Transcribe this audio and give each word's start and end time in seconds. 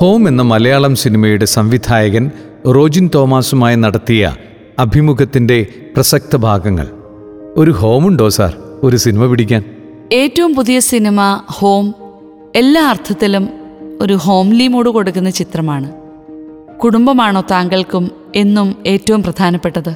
Home 0.00 0.28
എന്ന 0.28 0.42
മലയാളം 0.42 0.96
സിനിമയുടെ 0.96 1.44
സംവിധായകൻ 1.44 2.30
റോജിൻ 2.66 3.10
തോമസുമായി 3.14 3.76
നടത്തിയ 3.76 4.36
അഭിമുഖത്തിന്റെ 4.78 5.66
പ്രസക്ത 5.96 6.36
ഭാഗങ്ങൾ. 6.36 6.88
ഒരു 7.56 7.70
ഹോമുണ്ടോ 7.70 8.28
സാർ? 8.28 8.56
ഒരു 8.82 8.96
സിനിമ 8.96 9.26
പിടിക്കാൻ. 9.26 9.64
ഏറ്റവും 10.12 10.54
പുതിയ 10.54 10.80
സിനിമ 10.80 11.42
ഹോം 11.46 11.94
എല്ലാ 12.56 12.90
അർത്ഥത്തിലും 12.90 13.48
ഒരു 14.00 14.14
ഹോംലി 14.14 14.68
മൂഡ് 14.68 14.88
കൊടുക്കുന്ന 14.88 15.30
ചിത്രമാണ്. 15.30 15.92
കുടുംബമാണോ 16.78 17.44
താങ്കൾക്കും 17.50 18.10
എന്നും 18.36 18.76
ഏറ്റവും 18.86 19.22
പ്രധാനപ്പെട്ടത്? 19.22 19.94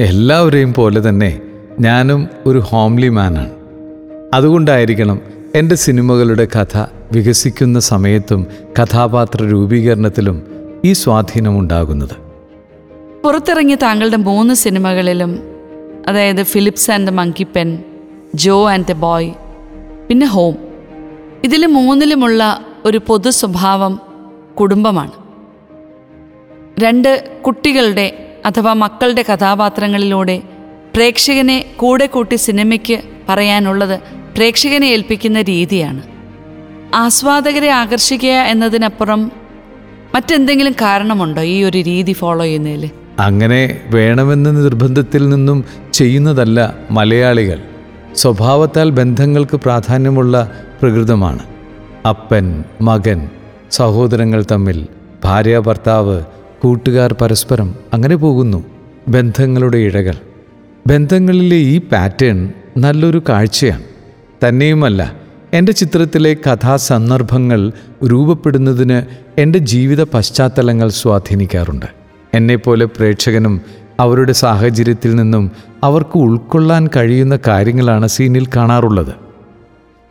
എല്ലാവരെയും 0.00 0.74
പോലെ 0.74 1.08
തന്നെ 1.08 1.40
ഞാനും 1.80 2.28
ഒരു 2.46 2.58
ഹോംലി 2.58 3.08
മാനാണ്. 3.08 3.50
അതുകൊണ്ടായിരിക്കണം 4.34 5.20
എന്റെ 5.54 5.74
സിനിമകളുടെ 5.74 6.44
കഥ 6.44 6.78
വികസിക്കുന്ന 7.12 7.80
സമയത്തും 7.80 8.46
കഥാപാത്ര 8.82 9.42
രൂപീകരണത്തിലും 9.42 10.42
ഈ 10.84 10.92
സ്വാധീനം 10.92 11.44
സ്വാധീനമുണ്ടാകുന്നത് 11.44 12.14
പുറത്തിറങ്ങിയ 13.24 13.74
താങ്കളുടെ 13.74 14.16
മൂന്ന് 14.16 14.54
സിനിമകളിലും 14.54 15.38
അതായത് 16.08 16.42
Philips 16.42 16.90
and 16.90 17.08
the 17.08 17.10
Monkey 17.10 17.46
Pen 17.56 17.78
Jo 18.34 18.70
and 18.70 18.86
the 18.86 18.92
Boy 18.92 19.30
പിന്നെ 20.08 20.26
ഹോം 20.26 20.56
ഇതിൽ 21.44 21.66
മൂന്നിലുമുള്ള 21.66 22.64
ഒരു 22.84 23.00
പൊതു 23.06 23.30
സ്വഭാവം 23.30 24.00
കുടുംബമാണ്. 24.60 25.12
രണ്ട് 26.78 27.42
കുട്ടികളുടെ 27.46 28.28
അഥവാ 28.46 28.72
മക്കളുടെ 28.72 29.24
കഥാപാത്രങ്ങളിലൂടെ 29.32 30.42
പ്രേക്ഷകനെ 30.94 31.64
കൂടെ 31.76 32.06
കൂട്ടി 32.06 32.34
സിനിമയ്ക്ക് 32.34 33.00
പറയാനുള്ളത് 33.28 34.19
പ്രേക്ഷകനെ 34.36 34.86
ഏൽപ്പിക്കുന്ന 34.86 35.42
രീതിയാണ്. 35.42 36.02
ആസ്വാദകരെ 36.94 37.70
ആകർഷിക്കുക 37.70 38.30
എന്നതിനപ്പുറം 38.30 39.32
മറ്റെന്തെങ്കിലും 40.14 40.72
കാരണമുണ്ടോ 40.72 41.42
ഈ 41.42 41.64
ഒരു 41.64 41.78
രീതി 41.78 42.12
ഫോളോ 42.12 42.44
ചെയ്യുന്നതിൽ 42.44 42.90
അങ്ങനെ 43.20 43.80
വേണമെന്ന 43.86 44.50
നിർബന്ധത്തിൽ 44.50 45.28
നിന്നും 45.28 45.64
ചെയ്യുന്നതല്ല 45.92 46.74
മലയാളികൾ. 46.90 47.58
സ്വഭാവത്താൽ 48.16 48.90
ബന്ധങ്ങൾക്ക് 48.90 49.56
പ്രാധാന്യമുള്ള 49.56 50.34
പ്രകൃതമാണ്. 50.82 51.42
അപ്പൻ 52.08 52.64
മകൻ 52.80 53.28
സഹോദരങ്ങൾ 53.70 54.44
തമ്മിൽ 54.50 54.86
ഭാര്യ 55.24 55.58
ഭർത്താവ് 55.58 56.22
കൂട്ടുകാർ 56.62 57.12
പരസ്പരം 57.12 57.74
അങ്ങനെ 57.92 58.16
പോകുന്നു 58.16 58.64
ബന്ധങ്ങളുടെ 59.08 59.78
ഇഴകൾ. 59.78 60.14
ബന്ധങ്ങളിലെ 60.86 61.56
ഈ 61.56 61.80
പാറ്റേൺ 61.80 62.52
നല്ലൊരു 62.78 63.22
കാഴ്ചയാണ്. 63.28 63.89
തന്നെയുമല്ല 64.44 65.12
എന്റെ 65.52 65.72
ചിത്രത്തിലെ 65.72 66.34
കഥാസന്ദർഭങ്ങൾ 66.34 67.72
രൂപപ്പെടുന്നതിന് 68.04 69.02
എന്റെ 69.40 69.58
ജീവിത 69.58 70.02
പശ്ചാത്തലങ്ങൾ 70.02 70.88
സ്വാധീനിക്കാറുണ്ട്. 70.88 71.86
എന്നെപ്പോലെ 72.34 72.84
പ്രേക്ഷകനും 72.84 73.60
അവരുടെ 74.00 74.32
സാഹചര്യത്തിൽ 74.32 75.14
നിന്നും 75.14 75.50
അവർക്ക് 75.84 76.18
ഉൾക്കൊള്ളാൻ 76.18 76.88
കഴിയുന്ന 76.96 77.38
കാര്യങ്ങളാണ് 77.48 78.06
സീനിൽ 78.06 78.46
കാണാറുള്ളത്. 78.56 79.12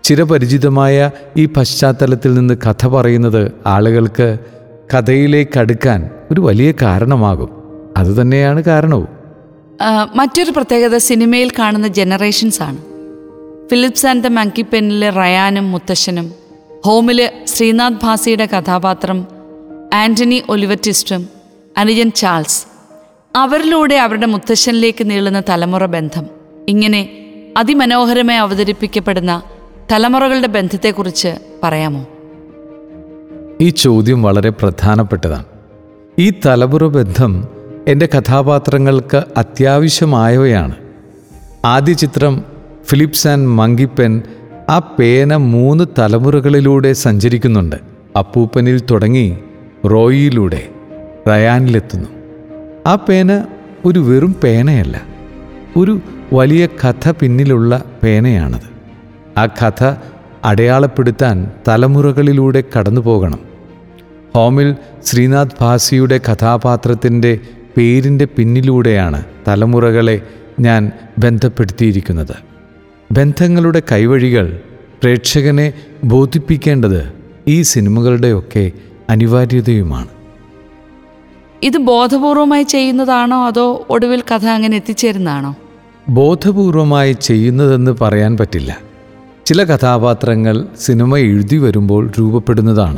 ചിരപരിചിതമായ 0.03 1.11
ഈ 1.37 1.45
പശ്ചാത്തലത്തിൽ 1.45 2.33
നിന്ന് 2.33 2.53
കഥ 2.53 2.87
പറയുന്നത് 2.87 3.51
ആളുകൾക്ക് 3.65 4.37
കഥയിലേക്ക് 4.93 5.59
അടുക്കാൻ 5.59 6.09
ഒരു 6.31 6.41
വലിയ 6.41 6.73
കാരണമാകും. 6.81 7.49
അതുതന്നെയാണ് 7.97 8.63
കാരണവും. 8.63 9.07
മറ്റൊരു 10.15 10.51
പ്രത്യേകത 10.51 10.97
സിനിമയിൽ 10.97 11.51
കാണുന്ന 11.59 11.87
ജനറേഷൻസ് 11.87 12.61
ആണ് 12.63 12.88
ഫിലിപ്സ് 13.71 14.07
ആൻഡ് 14.07 14.23
ദ 14.23 14.27
മങ്കി 14.27 14.61
പെന്നിലെ 14.61 15.09
റയാനും 15.09 15.71
മുത്തശ്ശനും 15.71 16.33
ഹോമിലെ 16.85 17.33
ശ്രീനാഥ് 17.47 17.93
ഭാസിയുടെ 18.03 18.45
കഥാപാത്രം 18.45 19.27
ആന്റണി 19.93 20.43
ഒലിവറ്റിസ്റ്റും 20.49 21.29
അനുജൻ 21.77 22.11
ചാൾസ്. 22.11 22.65
അവരിലൂടെ 23.35 23.95
അവരുടെ 23.95 24.25
മുത്തശ്ശനിലേക്ക് 24.25 25.09
നീളുന്ന 25.09 25.43
തലമുറ 25.49 25.85
ബന്ധം. 25.85 26.25
ഇങ്ങനെ 26.69 27.09
അതിമനോഹരമായി 27.57 28.37
അവതരിപ്പിക്കപ്പെടുന്ന 28.37 29.41
തലമുറകളുടെ 29.91 30.47
ബന്ധത്തെക്കുറിച്ച് 30.47 31.35
പറയാമോ? 31.63 32.07
ഈ 33.61 33.69
ചോദ്യം 33.69 34.23
വളരെ 34.23 34.49
പ്രധാനപ്പെട്ടതാണ്. 34.49 35.45
ഈ 36.19 36.29
തലമുറ 36.29 36.87
ബന്ധം 36.87 37.47
എന്റെ 37.87 38.05
കഥാപാത്രങ്ങൾക്ക് 38.05 39.23
അത്യാവശ്യമായവയാണ്. 39.37 40.75
ആദ്യ 41.65 41.93
ചിത്രം 41.93 42.58
ഫിലിപ്സ് 42.89 43.27
ആൻഡ് 43.27 43.47
മങ്കിപ്പൻ 43.47 44.21
ആ 44.69 44.95
പേന 44.99 45.35
മൂന്ന് 45.35 45.83
തലമുറകളിലൂടെ 45.99 46.93
സഞ്ചരിക്കുന്നുണ്ട്. 46.93 47.75
അപ്പൂപ്പനിൽ 48.17 48.79
തുടങ്ങി 48.79 49.37
റോയിയിലൂടെ 49.85 50.67
റയാനിലെത്തുന്നു. 51.29 52.09
ആ 52.87 52.95
പേന 52.95 53.45
ഒരു 53.85 53.99
വെറും 53.99 54.35
പേനയല്ല 54.43 55.01
ഒരു 55.77 55.99
വലിയ 56.33 56.65
കഥ 56.65 57.11
പിന്നിലുള്ള 57.11 57.83
പേനയാണത്. 58.03 58.69
ആ 59.39 59.45
കഥ 59.45 59.93
അടയാളപ്പെടുത്താൻ 60.43 61.51
തലമുറകളിലൂടെ 61.67 62.63
കടന്നു 62.77 63.01
പോകണം 63.01 63.39
ഹോമിൽ 64.35 64.75
ശ്രീനാഥ് 65.03 65.55
ഭാസിയുടെ 65.61 66.17
കഥാപാത്രത്തിന്റെ 66.17 67.39
പേരിന്റെ 67.77 68.25
പിന്നിലൂടെയാണ് 68.25 69.23
തലമുറകളെ 69.47 70.21
ഞാൻ 70.59 70.91
ബന്ധപ്പെടുത്തിയിരിക്കുന്നത്. 71.19 72.48
ബന്ധങ്ങളുടെ 73.11 73.81
കൈവഴികൾ 73.91 74.59
പ്രേക്ഷകനെ 75.01 75.73
ബോധിപ്പിക്കേണ്ടത് 76.03 77.13
ഈ 77.47 77.61
സിനിമകളുടെയൊക്കെ 77.61 78.71
അനിവാര്യതയുമാണ്. 79.09 80.07
ഇത് 81.63 81.77
ബോധപൂർവമായി 81.77 82.63
ചെയ്യുന്നതാണോ 82.63 83.47
അതോ 83.47 83.85
ഒടുവിൽ 83.89 84.23
കഥ 84.35 84.45
അങ്ങനെ 84.45 84.75
എത്തിച്ചേരുന്നതാണോ? 84.75 85.55
ബോധപൂർവമായി 86.09 87.13
ചെയ്യുന്നതെന്ന് 87.13 87.95
പറയാൻ 88.01 88.37
പറ്റില്ല. 88.37 88.77
ചില 89.45 89.63
കഥാപാത്രങ്ങൾ 89.63 90.65
സിനിമ 90.79 91.17
എഴുതി 91.17 91.57
വരുമ്പോൾ 91.57 92.11
രൂപപ്പെടുന്നതാണ്. 92.19 92.97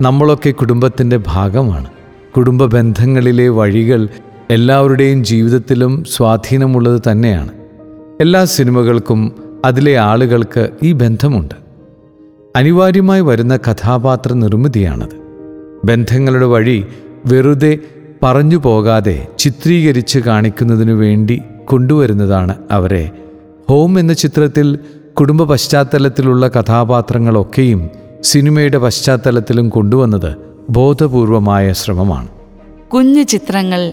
നമ്മളൊക്കെ 0.00 0.50
കുടുംബത്തിന്റെ 0.50 1.20
ഭാഗമാണ്. 1.26 1.88
കുടുംബ 2.36 2.64
ബന്ധങ്ങളിലെ 2.64 3.48
വഴികൾ 3.48 4.08
എല്ലാവരുടെയും 4.50 5.24
ജീവിതത്തിലും 5.24 6.04
സ്വാധീനമുള്ളത് 6.04 7.02
തന്നെയാണ്. 7.10 7.61
എല്ലാ 8.20 8.44
സിനിമകൾക്കും 8.44 9.32
അതിലെ 9.64 9.96
ആളുകൾക്ക് 9.96 10.70
ഈ 10.82 10.92
ബന്ധമുണ്ട്. 10.92 11.54
അനിവാര്യമായി 12.56 13.20
വരുന്ന 13.20 13.56
കഥാപാത്ര 13.56 14.32
നിർമ്മിതിയാണത്. 14.32 15.22
ബന്ധങ്ങളുടെ 15.84 16.44
വഴി 16.44 16.86
വെറുതെ 17.26 17.78
പറഞ്ഞു 18.22 18.56
പോകാതെ 18.56 19.26
ചിത്രീകരിച്ച് 19.38 20.18
കാണിക്കുന്നതിനു 20.18 20.92
വേണ്ടി 20.92 21.42
കൊണ്ടുവരുന്നതാണ് 21.64 22.54
അവരെ. 22.70 23.10
ഹോം 23.68 24.00
എന്ന 24.00 24.12
ചിത്രത്തിൽ 24.12 24.78
കുടുംബ 25.20 25.42
പശ്ചാത്തലത്തിലുള്ള 25.42 26.48
കഥാപാത്രങ്ങളൊക്കെയും 26.48 27.90
സിനിമയുടെ 28.20 28.78
പശ്ചാത്തലത്തിലും 28.78 29.68
കൊണ്ടുവന്നത് 29.68 30.36
ബോധപൂർവമായ 30.70 31.72
ശ്രമമാണ്. 31.72 32.28
കുഞ്ഞു 32.94 33.22
ചിത്രങ്ങൾ 33.22 33.92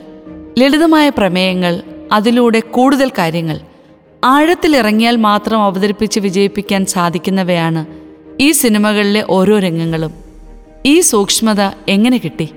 ലളിതമായ 0.59 1.09
പ്രമേയങ്ങൾ 1.09 1.81
അതിലൂടെ 2.12 2.59
കൂടുതൽ 2.59 3.09
കാര്യങ്ങൾ. 3.09 3.59
ആഴത്തിലിറങ്ങിയാൽ 4.24 5.16
മാത്രം 5.16 5.63
അവതരിപ്പിച്ച് 5.63 6.19
വിജയിപ്പിക്കാൻ 6.19 6.85
സാധിക്കുന്നവയാണ് 6.85 7.85
ഈ 8.41 8.52
സിനിമകളിലെ 8.52 9.25
ഓരോ 9.30 9.59
രംഗങ്ങളും. 9.59 10.12
ഈ 10.85 11.00
സൂക്ഷ്മത 11.00 11.62
എങ്ങനെ 11.88 12.18
കിട്ടി? 12.18 12.50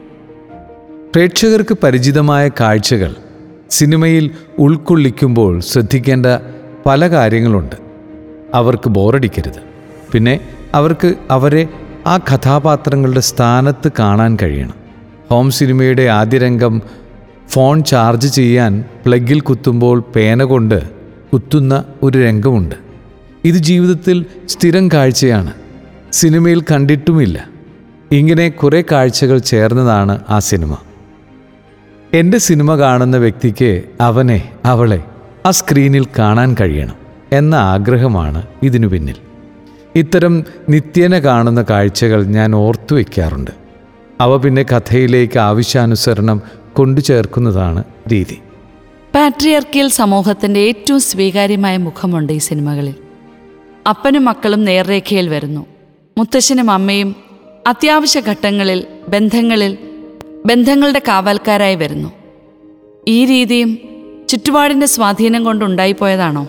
പ്രേക്ഷകർക്ക് 1.14 1.76
പരിചിതമായ 1.82 2.48
കാഴ്ചകൾ 2.48 3.14
സിനിമയിൽ 3.70 4.30
ഉൾക്കൊള്ളിക്കുമ്പോൾ 4.58 5.60
ശ്രദ്ധിക്കേണ്ട 5.60 6.26
പല 6.86 7.08
കാര്യങ്ങളുണ്ട്. 7.08 7.76
അവർക്ക് 8.54 8.88
ബോറടിക്കരുത്. 8.88 9.62
പിന്നെ 10.12 10.40
അവർക്ക് 10.74 11.14
അവരെ 11.30 11.68
ആ 12.06 12.16
കഥാപാത്രങ്ങളുടെ 12.16 13.20
സ്ഥാനത്ത് 13.20 13.90
കാണാൻ 13.98 14.38
കഴിയണം. 14.42 14.74
ഹോം 15.30 15.50
സിനിമയുടെ 15.50 16.02
ആദ്യ 16.02 16.38
രംഗം 16.38 16.82
ഫോൺ 17.48 17.84
ചാർജ് 17.84 18.34
ചെയ്യാൻ 18.34 18.84
പ്ലഗിൽ 19.06 19.40
കുത്തുമ്പോൾ 19.40 20.00
പേന 20.00 20.44
കൊണ്ട് 20.44 21.01
കുത്തുന്ന 21.34 21.84
ഒരു 22.02 22.18
രംഗമുണ്ട്. 22.18 22.74
ഇത് 23.44 23.54
ജീവിതത്തിൽ 23.54 24.26
സ്ഥിരം 24.48 24.88
കാഴ്ചയാണ്. 24.88 25.52
സിനിമയിൽ 26.12 26.60
കണ്ടിട്ടുമില്ല. 26.60 27.48
ഇങ്ങനെ 28.12 28.48
കുറേ 28.48 28.84
കാഴ്ചകൾ 28.92 29.38
ചേർന്നതാണ് 29.38 30.20
ആ 30.30 30.38
സിനിമ. 30.38 30.76
എന്റെ 32.14 32.38
സിനിമ 32.38 32.74
കാണുന്ന 32.74 33.16
വ്യക്തിക്ക് 33.16 33.82
അവനെ 34.00 34.52
അവളെ 34.64 35.02
ആ 35.46 35.50
സ്ക്രീനിൽ 35.50 36.06
കാണാൻ 36.18 36.56
കഴിയണം 36.60 36.94
എന്ന 37.32 37.54
ആഗ്രഹമാണ് 37.54 38.46
ഇതിനു 38.62 38.86
പിന്നിൽ. 38.86 39.14
ഇത്തരം 39.96 40.44
നിത്യേന 40.68 41.18
കാണുന്ന 41.18 41.62
കാഴ്ചകൾ 41.62 42.24
ഞാൻ 42.24 42.54
ഓർത്തു 42.54 42.94
വയ്ക്കാറുണ്ട് 42.94 43.50
അവ 44.20 44.36
പിന്നെ 44.36 44.62
കഥയിലേക്ക് 44.62 45.38
ആവശ്യാനുസരണം 45.38 46.42
കൊണ്ടു 46.72 47.00
ചേർക്കുന്നതാണ് 47.00 47.84
രീതി. 48.12 48.38
പാട്രിയർക്കിയൽ 49.14 49.88
സമൂഹത്തിന്റെ 49.88 50.60
ഏറ്റവും 50.60 51.00
സ്വീകാര്യമായ 51.00 51.76
മുഖമുണ്ട് 51.76 52.32
ഈ 52.32 52.38
സിനിമകളിൽ. 52.38 52.94
അപ്പനും 53.88 54.24
മക്കളും 54.24 54.64
നേർരേഖയിൽ 54.64 55.28
വരുന്നു. 55.28 55.66
മുത്തശ്ശനും 56.18 56.70
അമ്മയും 56.70 57.16
അത്യാവശ്യ 57.66 58.20
ഘട്ടങ്ങളിൽ 58.20 58.86
ബന്ധങ്ങളിൽ 59.08 59.78
ബന്ധങ്ങളുടെ 60.46 61.02
കാവൽക്കാരായി 61.08 61.74
വരുന്നു. 61.74 62.08
ഈ 63.08 63.24
രീതിയും 63.24 63.78
ചുറ്റുപാടിന്റെ 64.28 64.86
സ്വാധീനം 64.86 65.44
കൊണ്ടുണ്ടായിപ്പോയതാണോ 65.44 66.48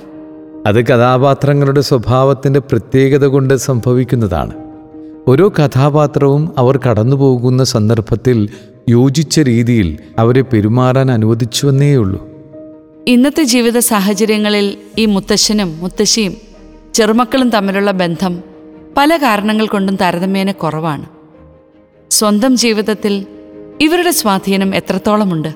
അത് 0.67 0.85
കഥാപാത്രങ്ങളുടെ 0.87 1.81
സ്വഭാവത്തിന്റെ 1.81 2.59
പ്രത്യേകത 2.59 3.25
കൊണ്ട് 3.25 3.53
സംഭവിക്കുന്നതാണ്. 3.55 4.53
ഓരോ 5.27 5.49
കഥാപാത്രവും 5.49 6.53
അവർ 6.57 6.77
കടന്നു 6.77 7.15
പോകുന്ന 7.15 7.63
സന്ദർഭത്തിൽ 7.63 8.49
യോജിച്ച 8.89 9.39
രീതിയിൽ 9.39 9.97
അവരെ 10.19 10.41
പെരുമാറാൻ 10.41 11.11
അനുവദിച്ചുവെന്നേയുള്ളൂ. 11.11 12.32
ഇന്നത്തെ 13.07 13.43
ജീവിത 13.43 13.79
സാഹചര്യങ്ങളിൽ 13.79 14.77
ഈ 14.99 15.05
മുത്തശ്ശനും 15.05 15.79
മുത്തശ്ശിയും 15.79 16.33
ചെറുമക്കളും 16.93 17.49
തമ്മിലുള്ള 17.49 17.91
ബന്ധം 17.91 18.43
പല 18.97 19.17
കാരണങ്ങൾ 19.17 19.67
കൊണ്ടും 19.67 19.95
താരതമ്യേന 19.95 20.51
കുറവാണ്. 20.51 21.05
സ്വന്തം 22.11 22.57
ജീവിതത്തിൽ 22.57 23.25
ഇവരുടെ 23.81 24.11
സ്വാധീനം 24.11 24.75
എത്രത്തോളമുണ്ട്? 24.75 25.47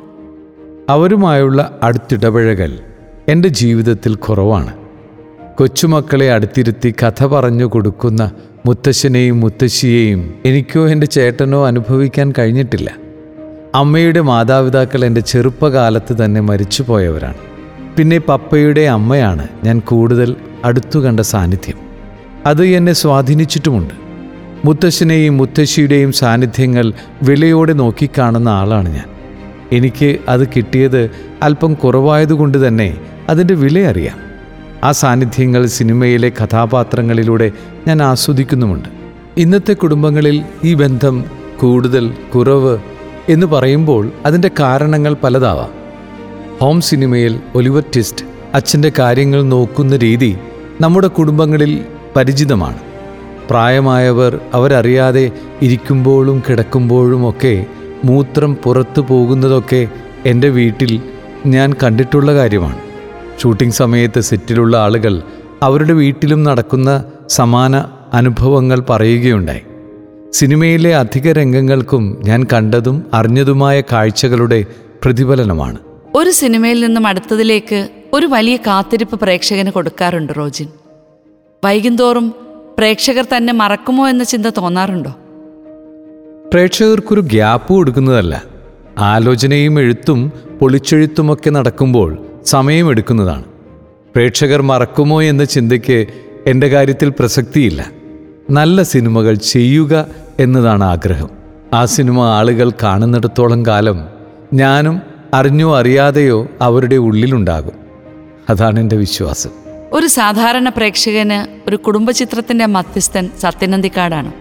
അവരുമായുള്ള 0.89 1.79
അടുത്തിടപഴകൽ 1.83 2.79
എന്റെ 3.27 3.49
ജീവിതത്തിൽ 3.49 4.15
കുറവാണ്. 4.15 4.73
കൊച്ചുമക്കളെ 5.57 6.31
അടുത്തിരുത്തി 6.31 6.95
കഥ 7.03 7.25
പറഞ്ഞു 7.25 7.65
കൊടുക്കുന്ന 7.65 8.31
മുത്തശ്ശനെയും 8.65 9.39
മുത്തശ്ശിയെയും 9.39 10.41
എനിക്കോ 10.45 10.87
എന്റെ 10.87 11.07
ചേട്ടനോ 11.07 11.67
അനുഭവിക്കാൻ 11.67 12.33
കഴിഞ്ഞിട്ടില്ല. 12.39 13.06
അമ്മയുടെ 13.75 14.21
മാതാപിതാക്കൾ 14.21 15.05
എന്റെ 15.05 15.21
ചെറുപ്പകാലത്ത് 15.21 16.25
തന്നെ 16.25 16.41
മരിച്ചുപോയവരാണ്. 16.41 17.37
പിന്നെ 17.97 18.17
പപ്പയുടെ 18.17 18.81
അമ്മയാണ് 18.81 19.47
ഞാൻ 19.63 19.79
കൂടുതൽ 19.79 20.35
അടുത്തു 20.65 20.99
കണ്ട 20.99 21.19
സാന്നിധ്യം. 21.19 21.75
അത് 22.45 22.65
എന്നെ 22.65 22.93
സ്വാധീനിച്ചിട്ടുമുണ്ട്. 22.93 23.93
മുത്തശ്ശനെയും 24.65 25.37
മുത്തശ്ശിയുടെയും 25.37 26.11
സാന്നിധ്യങ്ങൾ 26.11 26.93
വിലയോടെ 27.23 27.73
നോക്കിക്കാണുന്ന 27.73 28.49
ആളാണ് 28.49 28.89
ഞാൻ. 28.89 29.05
എനിക്ക് 29.71 30.17
അത് 30.29 30.47
കിട്ടിയത് 30.47 31.11
അല്പം 31.43 31.73
കുറവായതുകൊണ്ട് 31.73 32.67
തന്നെ 32.67 32.97
അതിന്റെ 33.29 33.53
വില 33.53 33.79
അറിയാം. 33.79 34.17
ആ 34.83 34.91
സാന്നിധ്യങ്ങൾ 34.91 35.65
സിനിമയിലെ 35.65 36.29
കഥാപാത്രങ്ങളിലൂടെ 36.29 37.51
ഞാൻ 37.87 38.03
ആസ്വദിക്കുന്നുമുണ്ട്. 38.03 38.89
ഇന്നത്തെ 39.37 39.73
കുടുംബങ്ങളിൽ 39.73 40.43
ഈ 40.63 40.73
ബന്ധം 40.73 41.25
കൂടുതൽ 41.59 42.13
കുറവ് 42.35 42.77
എന്ന് 43.29 43.47
പറയുമ്പോൾ 43.47 44.11
അതിന്റെ 44.25 44.49
കാരണങ്ങൾ 44.59 45.15
പലതാവാം. 45.23 45.69
ഹോം 46.61 46.81
സിനിമയിൽ 46.81 47.39
ഒലിവർ 47.55 47.81
ട്വിസ്റ്റ് 47.81 48.25
അച്ഛന്റെ 48.53 48.91
കാര്യങ്ങൾ 48.99 49.41
നോക്കുന്ന 49.41 49.95
രീതി 49.95 50.37
നമ്മുടെ 50.81 51.07
കുടുംബങ്ങളിൽ 51.07 51.85
പരിചിതമാണ്. 52.15 52.79
പ്രായമായവർ 53.49 54.39
അവരറിയാതെ 54.53 55.31
ഇരിക്കുമ്പോഴും 55.61 56.43
കിടക്കുമ്പോഴും 56.49 57.29
ഒക്കെ 57.29 57.65
മൂത്രം 58.05 58.55
പുറത്തു 58.55 59.01
പോകുന്നതൊക്കെ 59.01 59.87
എന്റെ 60.25 60.49
വീട്ടിൽ 60.49 61.01
ഞാൻ 61.45 61.73
കണ്ടിട്ടുള്ള 61.83 62.33
കാര്യമാണ്. 62.33 62.77
ഷൂട്ടിംഗ് 63.43 63.73
സമയത്ത് 63.73 64.19
സെറ്റിലുള്ള 64.19 64.77
ആളുകൾ 64.77 65.21
അവരുടെ 65.61 65.93
വീട്ടിലും 65.93 66.43
നടക്കുന്ന 66.43 67.03
സമാന 67.29 67.85
അനുഭവങ്ങൾ 68.13 68.79
പറയുകയുണ്ടായി. 68.89 69.61
സിനിമയിലെ 70.37 70.95
അധിക 70.95 71.31
രംഗങ്ങൾക്കും 71.31 72.21
ഞാൻ 72.25 72.45
കണ്ടതും 72.53 73.03
അറിഞ്ഞതുമായ 73.13 73.81
കാഴ്ചകളുടെ 73.81 74.65
പ്രതിഫലനമാണ്. 75.03 75.77
ഒരു 76.15 76.29
സിനിമയിൽ 76.29 76.85
നിന്നും 76.85 77.07
അടുത്തതിലേക്ക് 77.07 77.89
ഒരു 78.13 78.25
വലിയ 78.25 78.55
കാത്തിരിപ്പ് 78.55 79.19
പ്രേക്ഷകന് 79.19 79.71
കൊടുക്കാറുണ്ട് 79.71 80.33
റോജിൻ. 80.37 80.67
വൈകുന്തോറും 81.65 82.33
പ്രേക്ഷകർ 82.77 83.25
തന്നെ 83.37 83.53
മറക്കുമോ 83.53 84.09
എന്ന 84.09 84.23
ചിന്ത 84.23 84.45
തോന്നാറുണ്ടോ? 84.45 85.11
പ്രേക്ഷകർക്കൊരു 86.53 87.21
ഗ്യാപ്പ് 87.21 87.73
കൊടുക്കുന്നതല്ല. 87.73 88.43
ആലോചനയും 88.97 89.79
എഴുത്തും 89.79 90.31
പൊളിച്ചെഴുത്തുമൊക്കെ 90.61 91.49
നടക്കുമ്പോൾ 91.49 92.17
സമയമെടുക്കുന്നതാണ് 92.45 93.43
പ്രേക്ഷകർ 94.15 94.61
മറക്കുമോ 94.61 95.23
എന്ന 95.23 95.43
ചിന്തയ്ക്ക് 95.43 96.05
എന്റെ 96.45 96.67
കാര്യത്തിൽ 96.67 97.09
പ്രസക്തിയില്ല. 97.09 97.91
നല്ല 98.49 98.83
സിനിമകൾ 98.83 99.33
ചെയ്യുക 99.33 100.26
എന്നതാണ് 100.39 100.83
ആഗ്രഹം. 100.83 101.29
ആ 101.73 101.85
സിനിമ 101.85 102.21
ആളുകൾ 102.21 102.71
കാണുന്നിടത്തോളം 102.83 103.65
കാലം 103.65 104.07
ഞാനും 104.53 105.01
അറിഞ്ഞോ 105.33 105.79
അറിയാതെയോ 105.79 106.47
അവരുടെ 106.61 106.95
ഉള്ളിലുണ്ടാകും. 106.95 107.73
അതാണ് 108.49 108.79
എന്റെ 108.79 108.95
വിശ്വാസം. 108.95 109.49
ഒരു 109.91 110.07
സാധാരണ 110.07 110.69
പ്രേക്ഷകന് 110.69 111.69
ഒരു 111.69 111.75
കുടുംബചിത്രത്തിന്റെ 111.75 112.65
മധ്യസ്ഥൻ 112.65 113.29
സത്യനന്ദിക്കാടാണ്. 113.39 114.31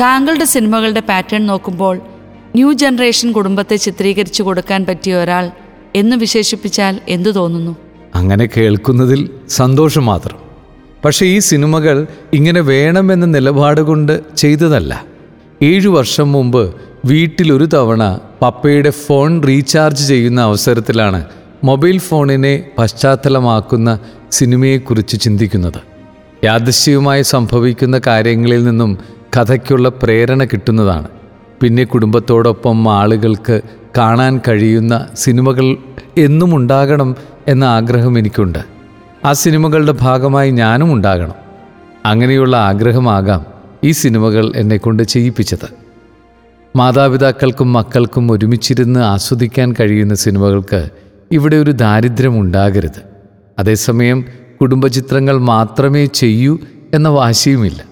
താങ്കളുടെ 0.00 0.44
സിനിമകളുടെ 0.44 1.00
പാറ്റേൺ 1.00 1.46
നോക്കുമ്പോൾ 1.46 1.96
ന്യൂ 2.54 2.72
ജനറേഷൻ 2.72 3.32
കുടുംബത്തെ 3.32 3.76
ചിത്രീകരിച്ചു 3.76 4.42
കൊടുക്കാൻ 4.42 4.86
പറ്റിയ 4.86 5.14
ഒരാൾ 5.14 5.50
എന്ന് 5.94 6.16
വിശേഷിപ്പിച്ചാൽ 6.16 7.00
എന്തു 7.08 7.30
തോന്നുന്നു? 7.30 7.76
അങ്ങനെ 8.14 8.48
കേൾക്കുന്നതിൽ 8.56 9.30
സന്തോഷം 9.48 10.06
മാത്രം. 10.06 10.47
പക്ഷേ 11.04 11.26
ഈ 11.26 11.38
സിനിമകൾ 11.38 12.06
ഇങ്ങനെ 12.32 12.60
വേണമെന്ന 12.60 13.26
നിലപാട് 13.26 13.80
കൊണ്ട് 13.80 14.20
ചെയ്തതല്ല. 14.36 15.04
ഏഴു 15.62 15.88
വർഷം 15.88 16.32
മുമ്പ് 16.32 16.74
വീട്ടിലൊരു 17.04 17.68
തവണ 17.74 18.18
പപ്പയുടെ 18.42 18.90
ഫോൺ 18.90 19.42
റീചാർജ് 19.48 20.08
ചെയ്യുന്ന 20.08 20.40
അവസരത്തിലാണ് 20.40 21.24
മൊബൈൽ 21.64 21.98
ഫോണിനെ 21.98 22.64
പശ്ചാത്തലമാക്കുന്ന 22.78 23.98
സിനിമയെക്കുറിച്ച് 24.30 25.20
ചിന്തിക്കുന്നത്. 25.20 25.80
യാദൃശ്യവുമായി 26.44 27.22
സംഭവിക്കുന്ന 27.22 28.00
കാര്യങ്ങളിൽ 28.06 28.64
നിന്നും 28.64 28.98
കഥയ്ക്കുള്ള 29.36 29.88
പ്രേരണ 29.88 30.44
കിട്ടുന്നതാണ്. 30.44 31.08
പിന്നെ 31.60 31.84
കുടുംബത്തോടൊപ്പം 31.84 32.92
ആളുകൾക്ക് 32.92 33.60
കാണാൻ 33.98 34.40
കഴിയുന്ന 34.48 35.06
സിനിമകൾ 35.14 35.76
എന്നും 36.18 36.56
ഉണ്ടാകണം 36.56 37.16
എന്ന 37.48 37.64
ആഗ്രഹം 37.64 38.18
എനിക്കുണ്ട്. 38.18 38.77
ആ 39.24 39.32
സിനിമകളുടെ 39.32 39.92
ഭാഗമായി 39.92 40.50
ഞാനും 40.50 40.92
ഉണ്ടാകണം. 40.92 41.34
അങ്ങനെയുള്ള 42.06 42.56
ആഗ്രഹമാകാം 42.56 43.46
ഈ 43.84 43.90
സിനിമകൾ 43.90 44.52
എന്നെക്കൊണ്ട് 44.56 45.02
ചെയ്യിപ്പിച്ചത്. 45.02 45.68
മാതാപിതാക്കൾക്കും 46.76 47.72
മക്കൾക്കും 47.72 48.32
ഒരുമിച്ചിരുന്ന് 48.32 49.00
ആസ്വദിക്കാൻ 49.00 49.74
കഴിയുന്ന 49.80 50.14
സിനിമകൾക്ക് 50.14 50.90
ഇവിടെ 51.32 51.56
ഒരു 51.56 51.70
ദാരിദ്ര്യം 51.70 52.40
ഉണ്ടാകരുത്. 52.40 53.02
അതേസമയം 53.58 54.24
കുടുംബചിത്രങ്ങൾ 54.60 55.38
മാത്രമേ 55.38 56.06
ചെയ്യൂ 56.06 56.58
എന്ന 56.94 57.08
വാശിയുമില്ല. 57.08 57.87